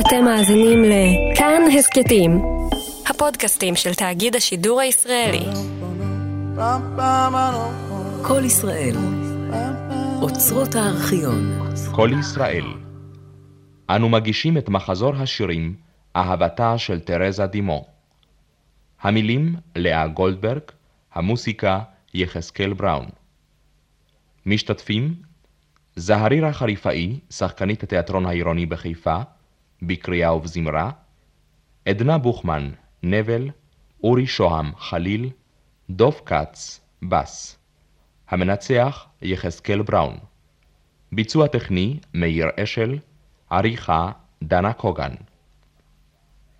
[0.00, 2.42] אתם מאזינים לכאן הסכתים,
[3.06, 5.44] הפודקאסטים של תאגיד השידור הישראלי.
[8.22, 8.96] כל ישראל,
[10.22, 11.58] אוצרות הארכיון.
[11.92, 12.64] כל ישראל.
[13.90, 15.74] אנו מגישים את מחזור השירים
[16.16, 17.86] אהבתה של תרזה דימו.
[19.02, 20.62] המילים לאה גולדברג,
[21.14, 21.80] המוסיקה
[22.14, 23.06] יחזקאל בראון.
[24.46, 25.14] משתתפים
[25.96, 29.20] זהרירה חריפאי, שחקנית התיאטרון העירוני בחיפה,
[29.82, 30.90] בקריאה ובזמרה,
[31.84, 32.70] עדנה בוכמן,
[33.02, 33.50] נבל,
[34.04, 35.30] אורי שוהם, חליל,
[35.90, 37.58] דוב כץ, בס.
[38.28, 40.16] המנצח, יחזקאל בראון.
[41.12, 42.98] ביצוע טכני, מאיר אשל,
[43.50, 44.10] עריכה,
[44.42, 45.14] דנה קוגן.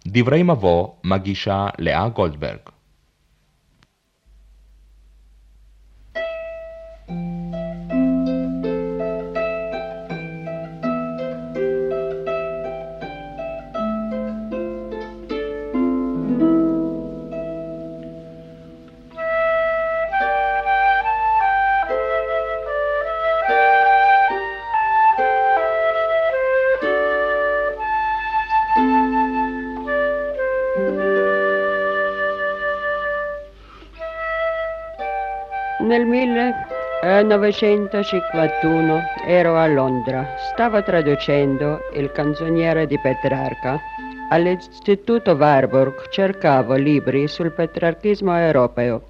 [0.06, 2.75] דברי מבוא, מגישה לאה גולדברג.
[37.26, 43.80] 1951 ero a Londra, stavo traducendo il canzoniere di Petrarca.
[44.30, 49.02] All'Istituto Warburg cercavo libri sul petrarchismo europeo.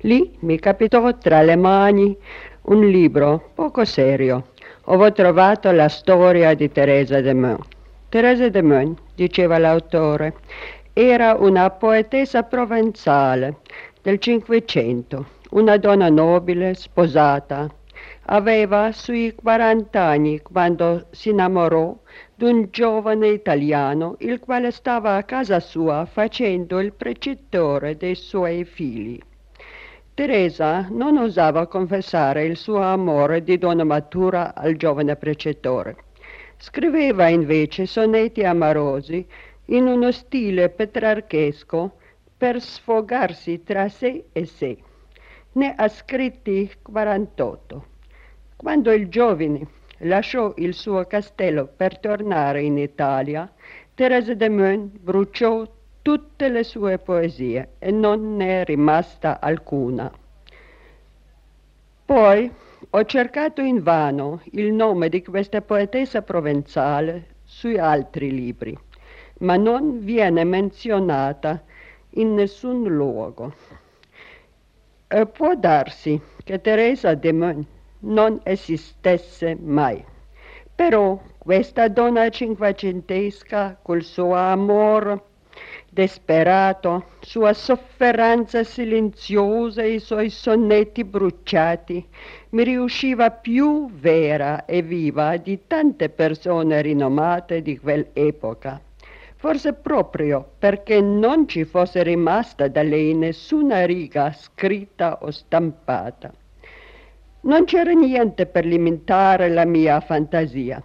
[0.00, 2.14] Lì mi capitò tra le mani
[2.62, 4.48] un libro poco serio.
[4.84, 7.64] Ho trovato la storia di Teresa de Meun.
[8.10, 10.34] Teresa de Meun, diceva l'autore,
[10.92, 13.60] era una poetessa provenzale
[14.02, 17.68] del Cinquecento una donna nobile, sposata.
[18.26, 21.98] Aveva sui 40 anni quando si innamorò
[22.36, 28.64] di un giovane italiano, il quale stava a casa sua facendo il precettore dei suoi
[28.64, 29.18] figli.
[30.14, 35.96] Teresa non osava confessare il suo amore di donna matura al giovane precettore.
[36.58, 39.26] Scriveva invece sonetti amorosi
[39.66, 41.92] in uno stile petrarchesco
[42.36, 44.78] per sfogarsi tra sé e sé
[45.52, 47.84] ne ha scritti 48.
[48.56, 49.66] Quando il giovane
[49.98, 53.50] lasciò il suo castello per tornare in Italia,
[53.94, 55.68] Teresa de Meun bruciò
[56.02, 60.10] tutte le sue poesie e non ne è rimasta alcuna.
[62.04, 62.50] Poi
[62.90, 68.76] ho cercato invano il nome di questa poetessa provenzale sui altri libri,
[69.38, 71.62] ma non viene menzionata
[72.10, 73.52] in nessun luogo.
[75.12, 77.66] E può darsi che Teresa de Mon
[78.02, 80.04] non esistesse mai,
[80.72, 85.22] però questa donna cinquecentesca col suo amore
[85.90, 92.06] desperato, sua sofferenza silenziosa e i suoi sonnetti bruciati,
[92.50, 98.80] mi riusciva più vera e viva di tante persone rinomate di quell'epoca
[99.40, 106.30] forse proprio perché non ci fosse rimasta da lei nessuna riga scritta o stampata.
[107.42, 110.82] Non c'era niente per limitare la mia fantasia.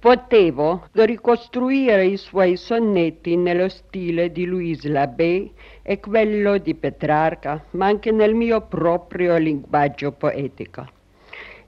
[0.00, 7.86] Potevo ricostruire i suoi sonnetti nello stile di Louise Labé e quello di Petrarca, ma
[7.86, 10.84] anche nel mio proprio linguaggio poetico.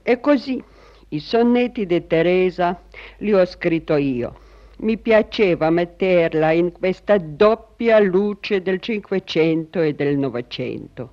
[0.03, 0.61] E così
[1.11, 2.83] i sonnetti di Teresa
[3.19, 4.45] li ho scritto io
[4.79, 11.13] mi piaceva metterla in questa doppia luce del Cinquecento e del Novecento.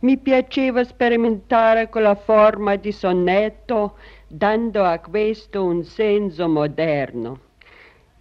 [0.00, 3.96] Mi piaceva sperimentare con la forma di sonetto,
[4.28, 7.40] dando a questo un senso moderno.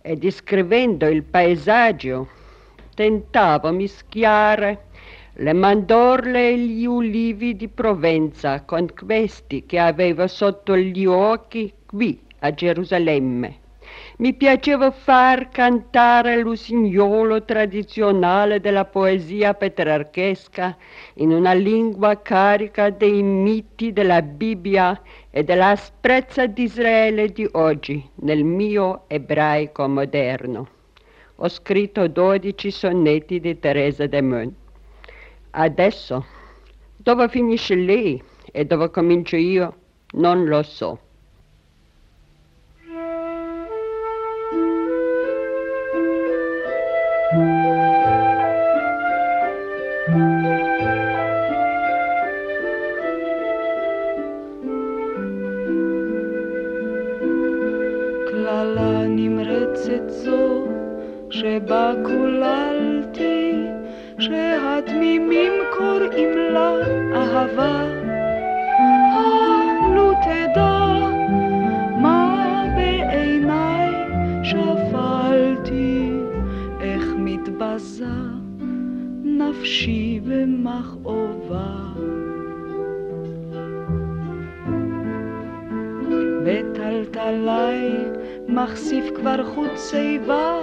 [0.02, 2.28] E descrivendo il paesaggio,
[2.96, 4.86] tentavo mischiare
[5.34, 12.20] le mandorle e gli ulivi di Provenza con questi che avevo sotto gli occhi qui
[12.40, 13.68] a Gerusalemme.
[14.20, 20.76] Mi piaceva far cantare l'usignolo tradizionale della poesia petrarchesca
[21.14, 28.44] in una lingua carica dei miti della Bibbia e dell'asprezza di Israele di oggi nel
[28.44, 30.68] mio ebraico moderno.
[31.36, 34.54] Ho scritto dodici sonnetti di Teresa de Meun.
[35.52, 36.26] Adesso,
[36.98, 39.76] dove finisce lei e dove comincio io,
[40.16, 41.00] non lo so.
[61.40, 63.66] שבה קוללתי,
[64.20, 66.76] שהתמימים קוראים לה
[67.16, 67.86] אהבה.
[69.96, 70.12] לו
[76.82, 78.06] איך מתבזה
[79.24, 81.76] נפשי במכאובה.
[86.46, 87.96] בטלטלי
[88.48, 90.60] מחשיף כבר חוט שיבה,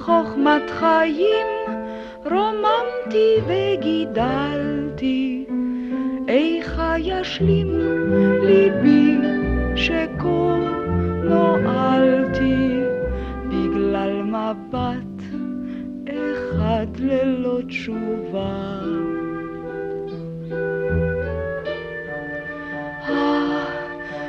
[0.00, 1.46] חוכמת חיים
[2.24, 5.46] רוממתי וגידלתי.
[6.28, 7.68] איך ישלים
[8.42, 9.18] ליבי
[9.76, 10.56] שכה
[11.24, 12.82] נועלתי
[13.48, 15.22] בגלל מבט
[16.10, 18.80] אחד ללא תשובה.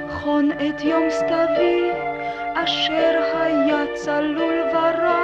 [0.07, 1.91] נכון את יום סתווי,
[2.55, 5.20] אשר היה צלול באור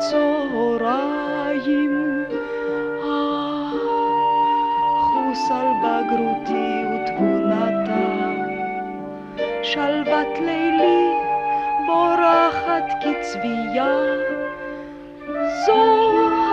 [0.00, 1.94] הצהריים.
[5.10, 8.32] חוס על בגרותי ותבונתה,
[9.62, 11.02] שלוות לילי
[11.86, 13.98] בורחת כצבייה,
[15.66, 15.82] זו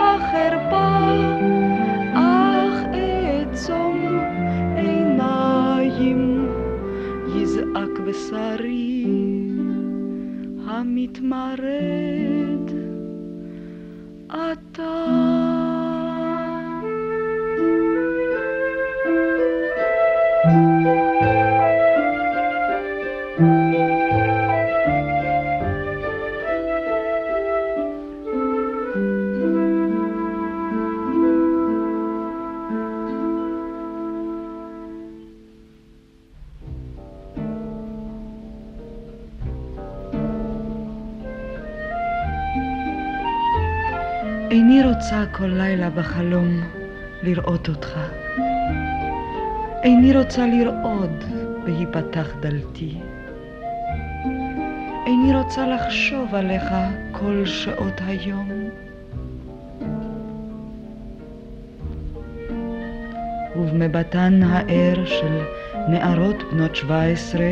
[0.00, 0.88] החרפה
[8.08, 9.04] בשרי
[10.66, 12.08] המתמרד
[14.30, 15.27] אתה
[45.32, 46.60] כל לילה בחלום
[47.22, 47.98] לראות אותך.
[49.82, 51.24] איני רוצה לרעוד
[51.64, 52.94] בהיפתח דלתי.
[55.06, 56.64] איני רוצה לחשוב עליך
[57.12, 58.48] כל שעות היום.
[63.56, 65.42] ובמבטן הער של
[65.88, 67.50] נערות בנות שבע עשרה,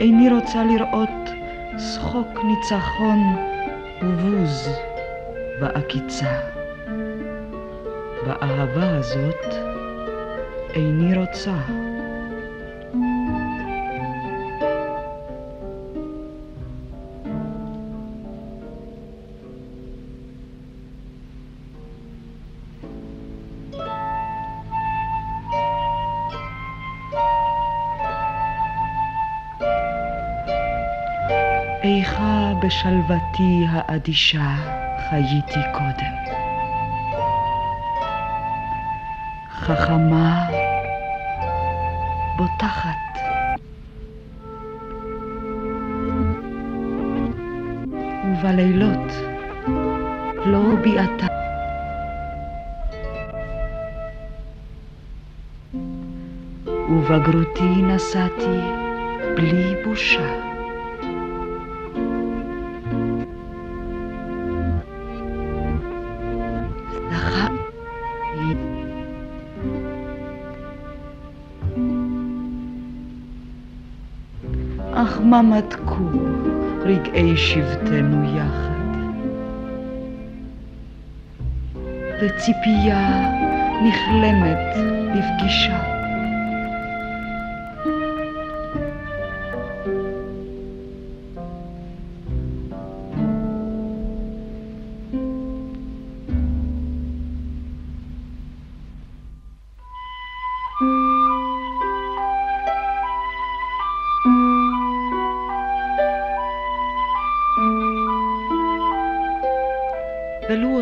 [0.00, 1.30] איני רוצה לראות
[1.78, 3.18] שחוק ניצחון
[4.02, 4.68] ובוז.
[5.60, 6.57] בעקיצה.
[8.28, 9.46] באהבה הזאת
[10.74, 11.50] איני רוצה.
[31.82, 34.54] איכה בשלוותי האדישה
[35.10, 36.37] חייתי קודם.
[39.68, 40.46] חכמה,
[42.36, 43.18] בוטחת.
[48.24, 49.12] ובלילות
[50.44, 51.26] לא ביעתה.
[56.90, 58.60] ובגרותי נסעתי
[59.36, 60.47] בלי בושה.
[75.38, 76.18] אך מה מתקו
[76.82, 78.88] רגעי שבטנו יחד?
[82.22, 83.30] וציפייה
[83.82, 84.76] נכלמת
[85.14, 85.87] לפגישה.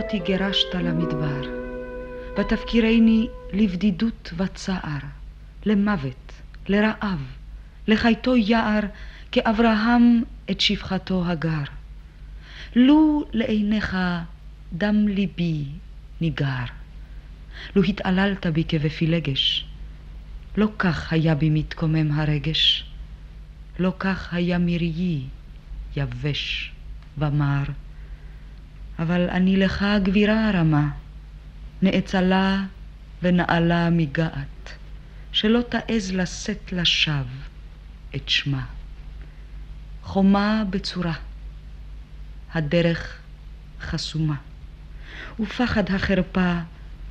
[0.07, 1.41] אותי גירשת למדבר,
[2.39, 4.99] ותפקירני לבדידות וצער,
[5.65, 6.33] למוות,
[6.69, 7.21] לרעב,
[7.89, 8.81] לחייתו יער,
[9.33, 11.63] כאברהם את שפחתו הגר.
[12.77, 13.97] לו לעיניך
[14.73, 15.65] דם ליבי
[16.21, 16.65] ניגר,
[17.77, 19.67] לו התעללת בי כבפילגש,
[20.57, 22.85] לא כך היה בי מתקומם הרגש,
[23.79, 25.21] לא כך היה מראי
[25.97, 26.73] יבש
[27.19, 27.65] ומר.
[28.99, 30.88] אבל אני לך גבירה רמה,
[31.83, 32.65] נאצלה
[33.23, 34.73] ונעלה מגעת,
[35.33, 37.25] שלא תעז לשאת לשווא
[38.17, 38.65] את שמה.
[40.03, 41.15] חומה בצורה,
[42.55, 43.19] הדרך
[43.81, 44.37] חסומה,
[45.41, 46.55] ופחד החרפה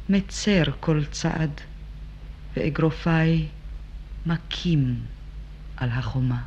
[0.09, 1.61] מצר כל צעד,
[2.57, 3.47] ואגרופיי
[4.25, 4.95] מכים
[5.77, 6.41] על החומה.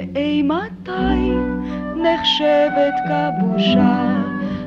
[0.00, 1.30] מאימתי
[1.96, 4.16] נחשבת כבושה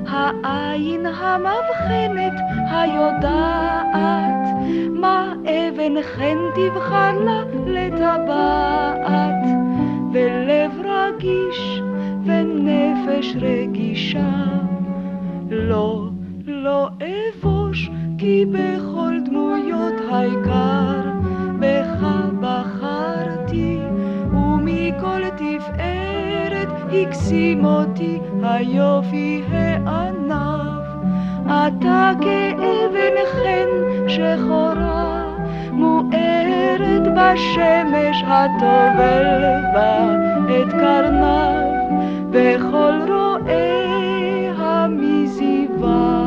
[0.07, 2.33] העין המבחנת
[2.71, 4.47] היודעת
[4.89, 9.45] מה אבן חן תבחר לה לטבעת
[10.13, 11.81] ולב רגיש
[12.25, 14.29] ונפש רגישה.
[15.49, 16.09] לא,
[16.45, 21.01] לא אבוש כי בכל דמויות העיקר
[21.59, 22.05] בך
[22.39, 22.82] בחרתי
[27.01, 30.83] הקסים אותי היופי הענב
[31.45, 33.69] אתה כאבן חן
[34.07, 35.23] שחורה
[35.71, 40.15] מוארת בשמש הטובל בה
[40.49, 41.63] את קרניו
[42.31, 46.22] וכל רואה המזיבה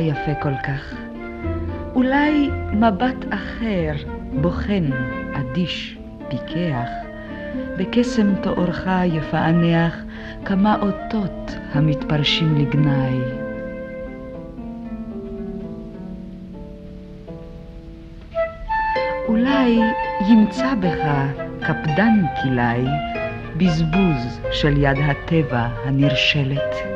[0.00, 0.94] יפה כל כך,
[1.94, 3.92] אולי מבט אחר,
[4.40, 4.90] בוחן,
[5.34, 6.88] אדיש, פיקח,
[7.78, 9.96] בקסם תוארך יפענח
[10.44, 13.20] כמה אותות המתפרשים לגנאי.
[19.28, 19.80] אולי
[20.28, 21.04] ימצא בך
[21.60, 22.84] קפדן כלאי
[23.56, 26.91] בזבוז של יד הטבע הנרשלת.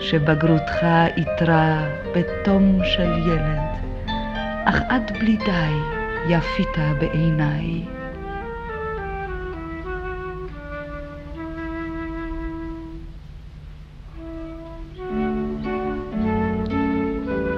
[0.00, 0.86] שבגרותך
[1.16, 3.68] איתרה בתום של ילד,
[4.64, 5.72] אך עד בלי די
[6.28, 7.82] יפית בעיניי.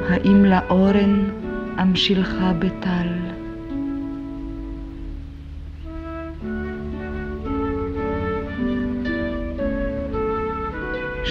[0.09, 1.31] האם לאורן
[1.83, 3.30] אמשילך בטל?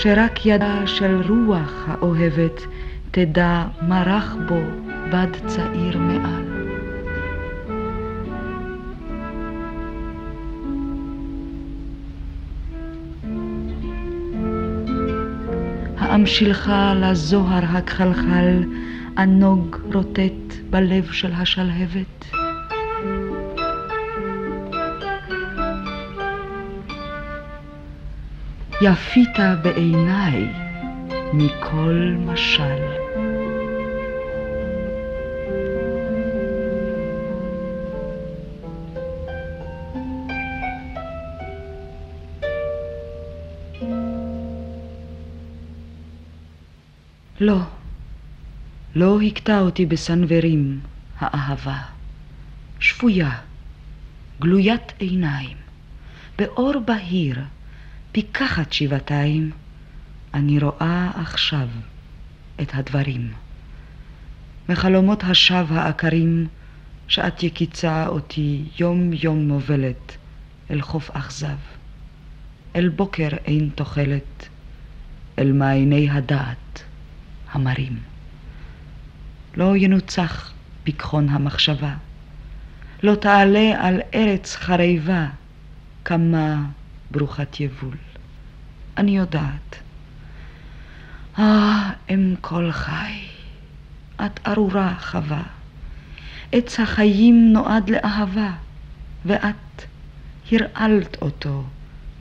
[0.02, 2.62] שרק ידה של רוח האוהבת
[3.12, 4.62] תדע מרח בו
[5.12, 6.46] בד צעיר מעל.
[15.98, 18.64] האמשילך לזוהר הכחלחל,
[19.18, 22.39] ענוג רוטט בלב של השלהבת.
[28.82, 30.48] יפית בעיניי
[31.34, 32.64] מכל משל.
[47.40, 47.58] לא,
[48.96, 50.80] לא הכתה אותי בסנוורים
[51.20, 51.78] האהבה,
[52.80, 53.32] שפויה,
[54.42, 55.58] גלוית עיניים,
[56.38, 57.40] באור בהיר,
[58.12, 59.52] פיקחת שבעתיים,
[60.34, 61.68] אני רואה עכשיו
[62.62, 63.34] את הדברים.
[64.70, 66.48] מחלומות השווא העקרים,
[67.08, 70.18] שאת יקיצה אותי יום יום מובלת
[70.72, 71.58] אל חוף אכזב,
[72.76, 74.50] אל בוקר אין תוחלת,
[75.40, 76.84] אל מעייני הדעת
[77.52, 78.00] המרים.
[79.58, 81.94] לא ינוצח פיקחון המחשבה,
[83.04, 85.28] לא תעלה על ארץ חריבה
[86.06, 86.66] כמה
[87.12, 87.98] ברוכת יבול.
[88.98, 89.76] אני יודעת.
[91.40, 93.20] אה, אם כל חי,
[94.26, 95.44] את ארורה חווה.
[96.52, 98.52] עץ החיים נועד לאהבה,
[99.26, 99.86] ואת
[100.52, 101.64] הרעלת אותו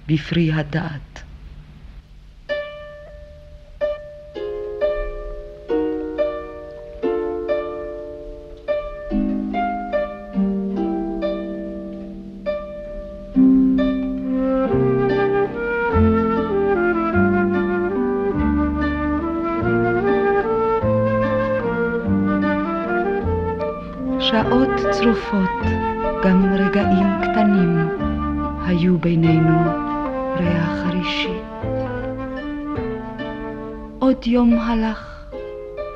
[0.07, 1.08] בפרי הדעת.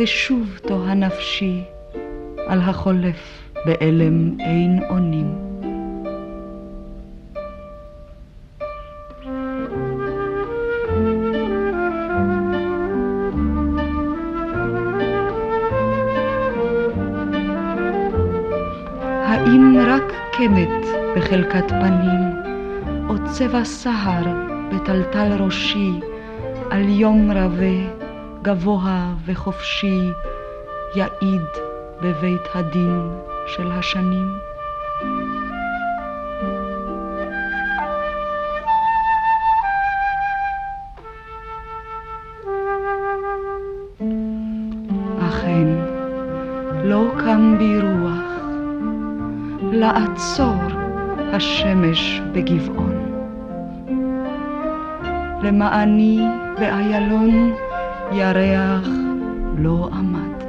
[0.03, 1.63] ושוב תוהה נפשי
[2.47, 5.35] על החולף באלם אין אונים.
[19.25, 22.23] האם רק קמת בחלקת פנים,
[23.09, 24.25] או צבע סהר
[24.75, 25.91] בטלטל ראשי,
[26.71, 28.02] על יום רבה,
[28.43, 30.11] גבוה וחופשי,
[30.95, 31.47] יעיד
[32.03, 33.11] בבית הדין
[33.47, 34.39] של השנים.
[45.29, 45.67] אכן,
[46.85, 48.33] לא קם בי רוח
[49.73, 50.63] לעצור
[51.33, 52.93] השמש בגבעון.
[55.43, 56.27] למעני
[56.59, 57.53] באיילון
[58.15, 58.89] ירח
[59.59, 60.43] לא עמד.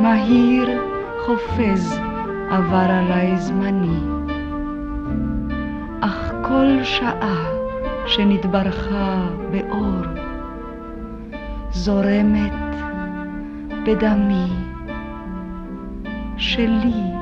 [0.00, 0.68] מהיר
[1.26, 1.98] חופז
[2.50, 3.98] עבר עלי זמני,
[6.00, 7.44] אך כל שעה
[8.06, 10.02] שנתברכה באור,
[11.70, 12.52] זורמת
[13.86, 14.46] בדמי
[16.36, 17.15] שלי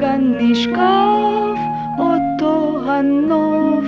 [0.00, 1.58] הגן נשקף,
[1.98, 3.84] אותו הנוף,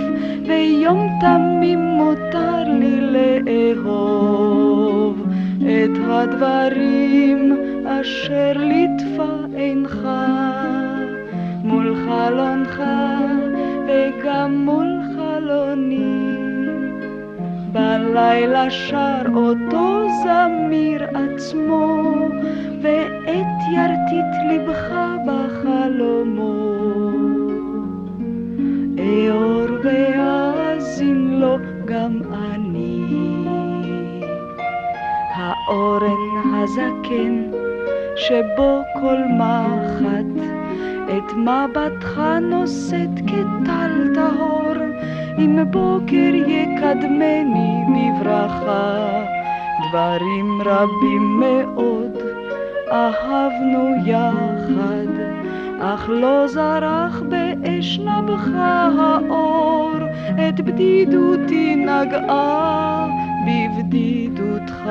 [0.47, 3.01] ויום תמים מותר לי
[3.45, 5.27] לאהוב
[5.61, 10.09] את הדברים אשר ליטפה עינך
[11.65, 12.83] מול חלונך
[13.87, 16.37] וגם מול חלוני.
[17.73, 22.12] בלילה שר אותו זמיר עצמו,
[31.85, 33.07] גם אני.
[35.35, 37.51] האורן הזקן
[38.17, 40.45] שבו כל מחט
[41.17, 44.75] את מבטך נושאת כטל טהור,
[45.39, 49.23] אם בוקר יקדמני בברכה.
[49.89, 52.17] דברים רבים מאוד
[52.91, 55.13] אהבנו יחד,
[55.81, 57.23] אך לא זרח
[57.83, 59.95] באש נבך האור,
[60.49, 63.07] את בדידותי נגעה
[63.47, 64.83] בבדידותך.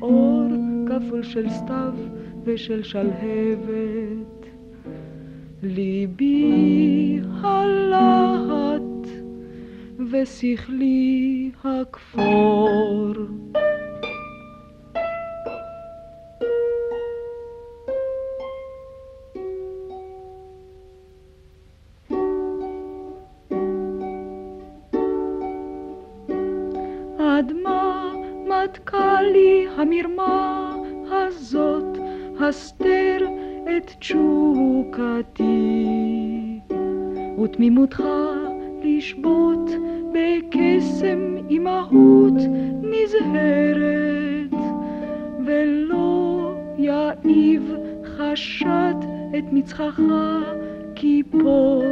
[0.00, 0.48] באור
[0.88, 1.94] כפול של סתיו
[2.44, 4.46] ושל שלהבת.
[5.62, 9.08] ליבי הלהט
[10.10, 13.14] ושכלי הכפור.
[37.54, 38.02] ותמימותך
[38.84, 39.70] לשבות
[40.12, 42.34] בקסם אימהות
[42.82, 44.54] נזהרת,
[45.46, 48.94] ולא יעיב חשד
[49.38, 50.00] את מצחך,
[50.94, 51.82] כי פה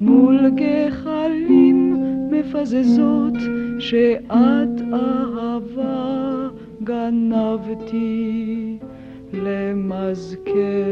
[0.00, 1.96] מול גחלים
[2.30, 3.34] מפזזות
[3.78, 6.48] שאת אהבה
[6.84, 8.78] גנבתי
[9.32, 10.90] למזכרת.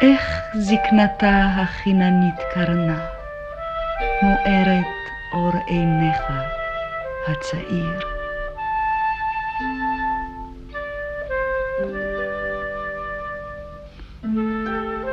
[0.00, 3.06] איך זקנתה החיננית קרנה,
[4.22, 4.86] מוארת
[5.32, 6.22] אור עיניך
[7.28, 8.00] הצעיר.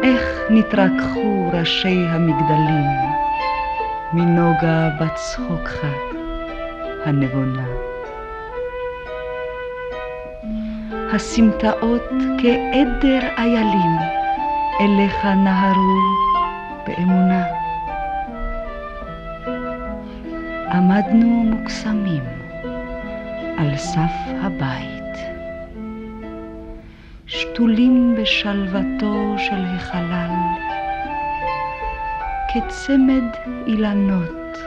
[0.04, 2.86] איך נתרככו ראשי המגדלים
[4.13, 5.86] מנוגה בצחוקך
[7.06, 7.65] הנבונה.
[11.13, 12.10] הסמטאות
[12.41, 14.16] כעדר איילים
[14.82, 16.00] אליך נהרו
[16.88, 17.46] באמונה.
[20.72, 22.24] עמדנו מוקסמים
[23.58, 25.18] על סף הבית.
[27.28, 30.32] שתולים בשלוותו של החלל,
[32.54, 33.24] כצמד
[33.68, 34.58] אילנות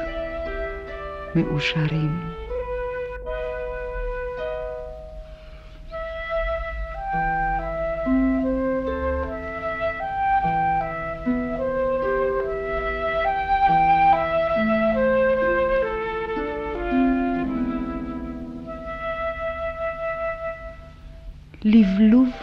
[1.34, 2.39] מאושרים.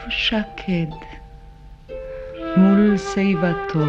[0.10, 0.92] שקד
[2.58, 3.86] מול שיבתו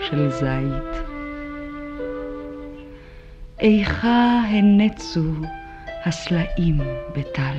[0.00, 1.06] של זית.
[3.60, 5.32] איכה הנצו
[6.04, 6.78] הסלעים
[7.16, 7.56] בטל.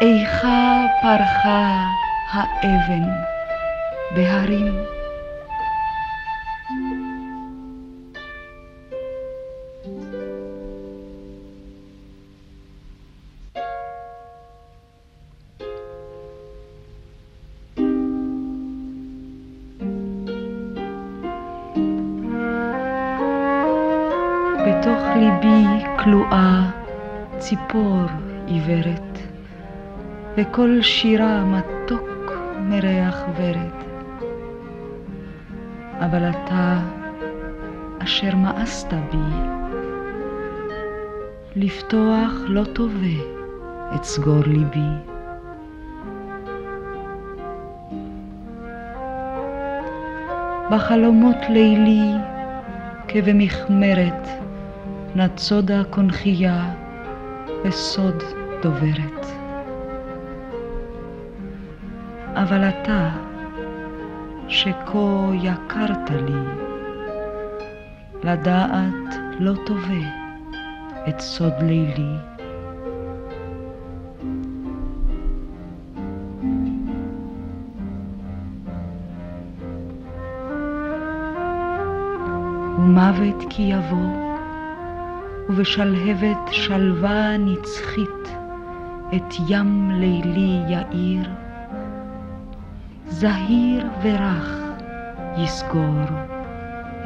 [0.00, 1.86] איכה פרחה
[2.32, 3.08] האבן
[4.16, 5.01] בהרים.
[24.72, 26.70] בתוך ליבי כלואה
[27.38, 28.00] ציפור
[28.46, 29.18] עיוורת,
[30.36, 33.82] וקול שירה מתוק מריח ורד.
[36.00, 36.78] אבל אתה,
[38.04, 39.36] אשר מאסת בי,
[41.56, 43.22] לפתוח לא תובע
[43.94, 44.90] את סגור ליבי.
[50.70, 52.12] בחלומות לילי
[53.08, 54.28] כבמכמרת
[55.16, 56.74] נצודה קונכייה
[57.64, 58.22] וסוד
[58.62, 59.26] דוברת.
[62.34, 63.10] אבל אתה,
[64.48, 66.40] שכה יקרת לי,
[68.24, 70.08] לדעת לא תובע
[71.08, 72.16] את סוד לילי.
[82.78, 84.21] ומוות כי יבוא,
[85.52, 88.36] ובשלהבת שלווה נצחית
[89.14, 91.28] את ים לילי יאיר,
[93.08, 94.58] זהיר ורך
[95.36, 96.00] יסגור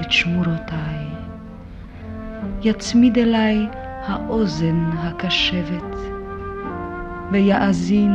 [0.00, 1.06] את שמורותיי,
[2.62, 3.66] יצמיד אליי
[4.06, 5.96] האוזן הקשבת,
[7.30, 8.12] ויאזין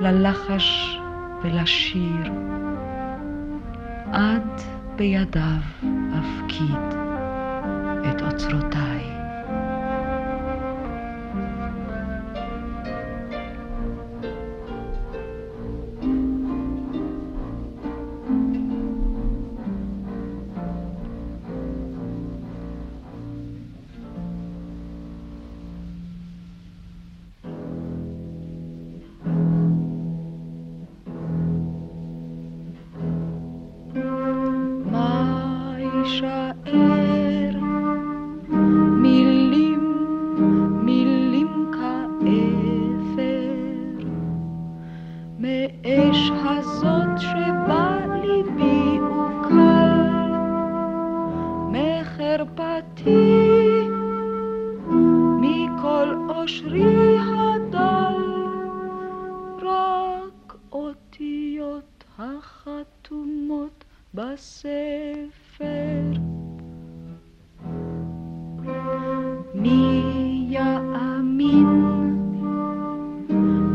[0.00, 0.98] ללחש
[1.42, 2.32] ולשיר,
[4.12, 4.60] עד
[4.96, 5.60] בידיו
[6.18, 6.94] אפקיד
[8.10, 9.13] את אוצרותיי.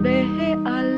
[0.02, 0.89] בהיעלם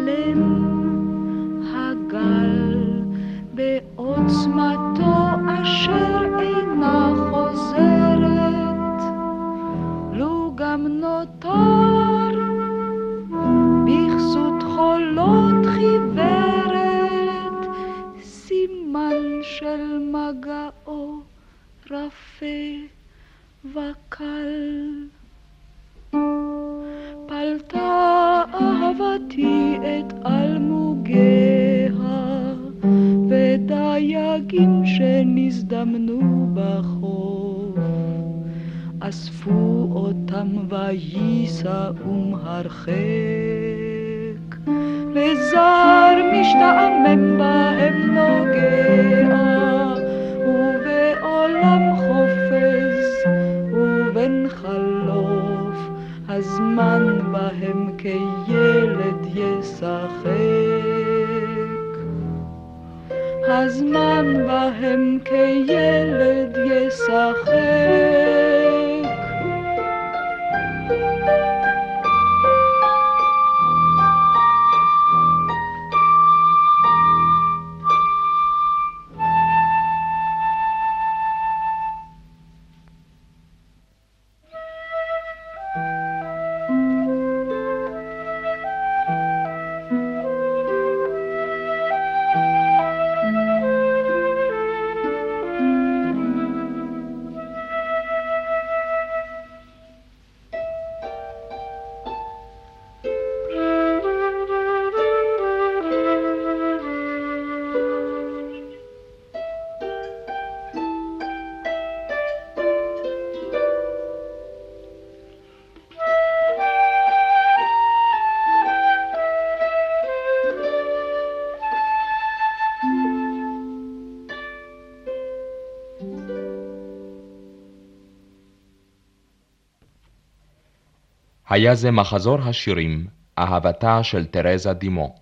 [131.52, 135.16] היה זה מחזור השירים אהבתה של תרזה דימו.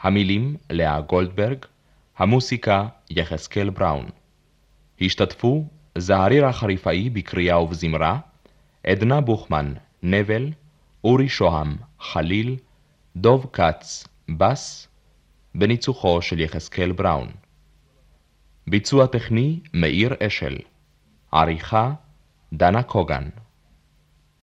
[0.00, 1.58] המילים לאה גולדברג,
[2.18, 4.06] המוסיקה יחזקאל בראון.
[5.00, 5.64] השתתפו
[5.98, 8.18] זעריר החריפאי בקריאה ובזמרה,
[8.86, 10.50] עדנה בוכמן, נבל,
[11.04, 12.56] אורי שוהם, חליל,
[13.16, 14.88] דוב כץ, בס,
[15.54, 17.28] בניצוחו של יחזקאל בראון.
[18.66, 20.56] ביצוע טכני מאיר אשל.
[21.32, 21.92] עריכה
[22.52, 23.28] דנה קוגן